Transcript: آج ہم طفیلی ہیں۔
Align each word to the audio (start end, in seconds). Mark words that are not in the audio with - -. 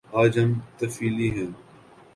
آج 0.21 0.33
ہم 0.39 0.51
طفیلی 0.79 1.29
ہیں۔ 1.31 1.51